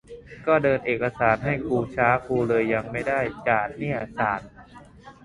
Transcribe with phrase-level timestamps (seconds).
[0.47, 4.41] ก็เดินเอกสารให้กุช้า กุเลยยังไม่ได้จ่ายเนี่ย สาด